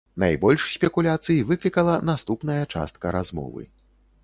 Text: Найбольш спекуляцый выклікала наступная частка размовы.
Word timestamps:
Найбольш 0.21 0.63
спекуляцый 0.77 1.37
выклікала 1.51 1.93
наступная 2.11 2.59
частка 2.75 3.15
размовы. 3.19 3.63